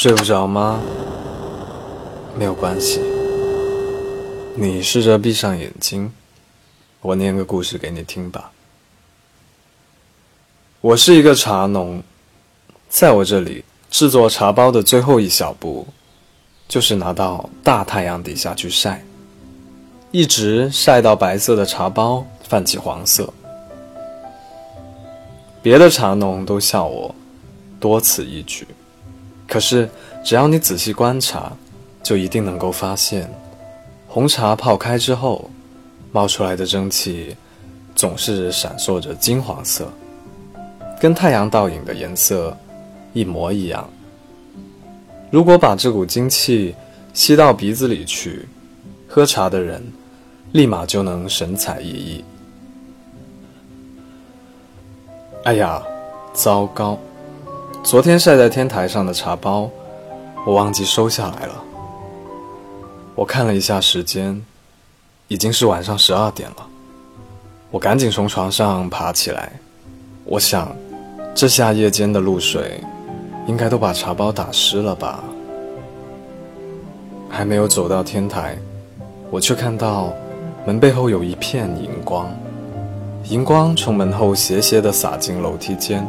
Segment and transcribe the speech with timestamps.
[0.00, 0.80] 睡不着吗？
[2.34, 3.02] 没有关系，
[4.54, 6.10] 你试着闭上眼睛，
[7.02, 8.50] 我念个故事给你听吧。
[10.80, 12.02] 我是一个茶农，
[12.88, 15.86] 在我这里制作茶包的最后一小步，
[16.66, 19.04] 就是拿到大太阳底下去晒，
[20.12, 23.30] 一直晒到白色的茶包泛起黄色。
[25.62, 27.14] 别的茶农都笑我
[27.78, 28.66] 多此一举。
[29.50, 29.90] 可是，
[30.24, 31.52] 只要你仔细观察，
[32.04, 33.28] 就一定能够发现，
[34.06, 35.50] 红茶泡开之后，
[36.12, 37.36] 冒出来的蒸汽
[37.96, 39.92] 总是闪烁着金黄色，
[41.00, 42.56] 跟太阳倒影的颜色
[43.12, 43.90] 一模一样。
[45.32, 46.72] 如果把这股精气
[47.12, 48.48] 吸到鼻子里去，
[49.08, 49.82] 喝茶的人
[50.52, 52.22] 立马就能神采奕奕。
[55.42, 55.82] 哎呀，
[56.32, 56.96] 糟糕！
[57.82, 59.68] 昨天晒在天台上的茶包，
[60.46, 61.64] 我忘记收下来了。
[63.14, 64.44] 我看了一下时间，
[65.28, 66.66] 已经是晚上十二点了。
[67.70, 69.52] 我赶紧从床上爬起来，
[70.24, 70.70] 我想，
[71.34, 72.80] 这下夜间的露水，
[73.46, 75.24] 应该都把茶包打湿了吧。
[77.30, 78.58] 还没有走到天台，
[79.30, 80.12] 我却看到
[80.66, 82.30] 门背后有一片荧光，
[83.24, 86.06] 荧光从门后斜斜地洒进楼梯间。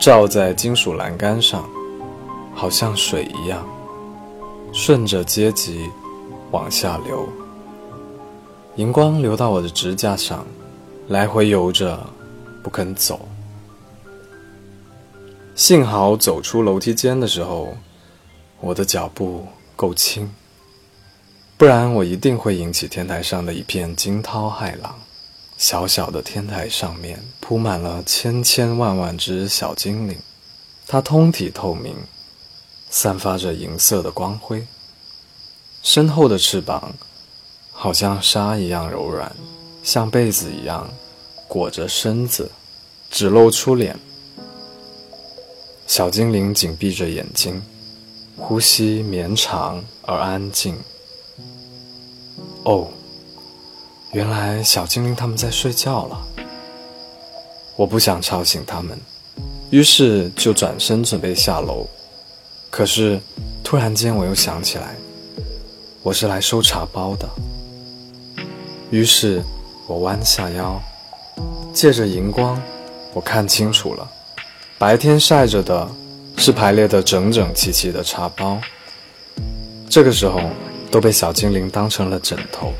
[0.00, 1.68] 照在金属栏杆上，
[2.54, 3.68] 好像水一样，
[4.72, 5.90] 顺着阶级
[6.52, 7.28] 往下流。
[8.76, 10.46] 荧光流到我的指甲上，
[11.08, 12.02] 来回游着，
[12.62, 13.28] 不肯走。
[15.54, 17.76] 幸好走出楼梯间的时候，
[18.60, 20.32] 我的脚步够轻，
[21.58, 24.94] 不然我一定会引起天台上的一片惊涛骇浪。
[25.60, 30.16] 小小的天台上面铺满了千千万万只小精灵，
[30.86, 31.94] 它通体透明，
[32.88, 34.66] 散发着银色的光辉。
[35.82, 36.94] 身后的翅膀
[37.72, 39.36] 好像纱一样柔软，
[39.82, 40.88] 像被子一样
[41.46, 42.50] 裹着身子，
[43.10, 43.98] 只露出脸。
[45.86, 47.62] 小精灵紧闭着眼睛，
[48.34, 50.74] 呼吸绵长而安静。
[52.62, 52.90] 哦。
[54.12, 56.20] 原来小精灵他们在睡觉了，
[57.76, 58.98] 我不想吵醒他们，
[59.70, 61.86] 于是就转身准备下楼。
[62.70, 63.20] 可是
[63.62, 64.96] 突然间我又想起来，
[66.02, 67.28] 我是来收茶包的。
[68.90, 69.44] 于是
[69.86, 70.82] 我弯下腰，
[71.72, 72.60] 借着荧光，
[73.14, 74.10] 我看清楚了，
[74.76, 75.88] 白天晒着的
[76.36, 78.60] 是排列的整整齐齐的茶包，
[79.88, 80.40] 这个时候
[80.90, 82.72] 都被小精灵当成了枕头。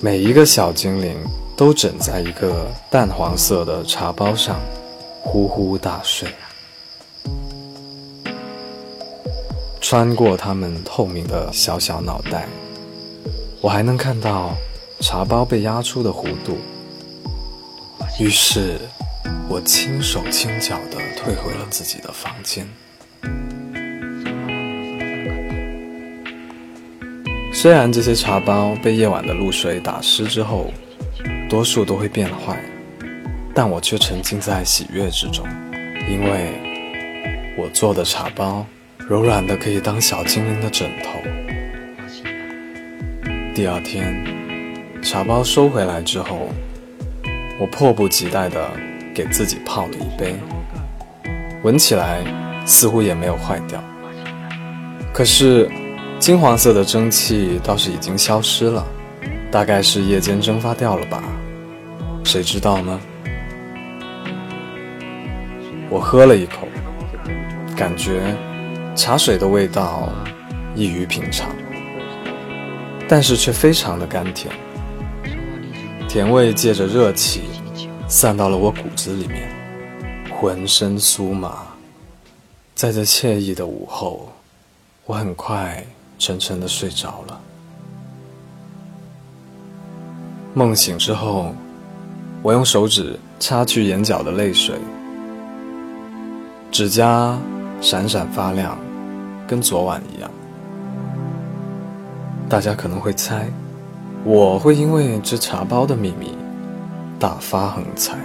[0.00, 1.16] 每一个小精灵
[1.56, 4.60] 都枕在一个淡黄色的茶包上，
[5.22, 6.32] 呼呼大睡。
[9.80, 12.46] 穿过它们透明的小小脑袋，
[13.60, 14.54] 我还能看到
[15.00, 16.58] 茶包被压出的弧度。
[18.20, 18.78] 于是，
[19.48, 22.68] 我轻手轻脚地退回了自己的房间。
[27.60, 30.72] 虽然这些茶包被夜晚的露水打湿之后，
[31.50, 32.56] 多数都会变坏，
[33.52, 35.44] 但我却沉浸在喜悦之中，
[36.08, 36.52] 因为
[37.56, 38.64] 我做的茶包
[39.08, 41.18] 柔软的可以当小精灵的枕头。
[43.56, 44.24] 第二天，
[45.02, 46.52] 茶包收回来之后，
[47.60, 48.70] 我迫不及待的
[49.12, 50.36] 给自己泡了一杯，
[51.64, 52.22] 闻起来
[52.64, 53.82] 似乎也没有坏掉，
[55.12, 55.68] 可是。
[56.18, 58.84] 金黄色的蒸汽倒是已经消失了，
[59.50, 61.22] 大概是夜间蒸发掉了吧？
[62.24, 63.00] 谁知道呢？
[65.88, 66.68] 我喝了一口，
[67.74, 68.36] 感觉
[68.94, 70.10] 茶水的味道
[70.74, 71.48] 异于平常，
[73.08, 74.52] 但是却非常的甘甜，
[76.08, 77.44] 甜味借着热气
[78.06, 79.48] 散到了我骨子里面，
[80.30, 81.58] 浑身酥麻。
[82.74, 84.30] 在这惬意的午后，
[85.06, 85.82] 我很快。
[86.18, 87.40] 沉沉的睡着了。
[90.54, 91.54] 梦醒之后，
[92.42, 94.74] 我用手指擦去眼角的泪水，
[96.72, 97.38] 指甲
[97.80, 98.76] 闪闪发亮，
[99.46, 100.28] 跟昨晚一样。
[102.48, 103.48] 大家可能会猜，
[104.24, 106.36] 我会因为这茶包的秘密
[107.18, 108.16] 大发横财，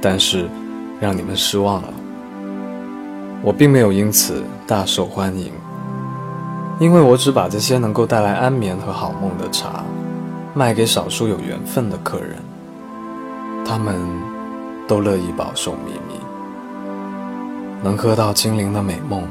[0.00, 0.48] 但是
[1.00, 1.92] 让你们失望了，
[3.42, 5.52] 我并没有因此大受欢迎。
[6.82, 9.84] 因为我只把这些能够带来安眠和好梦的茶
[10.52, 12.36] 卖给少数有缘分的客人，
[13.64, 13.94] 他们
[14.88, 16.16] 都乐意饱受秘密。
[17.84, 19.22] 能喝到精灵的美梦，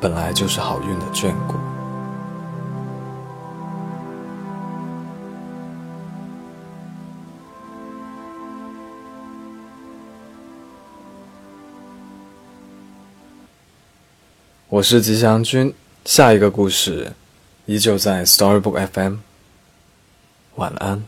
[0.00, 1.54] 本来就是好运的眷顾。
[14.68, 15.74] 我是吉祥君。
[16.06, 17.12] 下一个故事
[17.64, 19.16] 依旧在 storybook fm
[20.54, 21.02] 晚安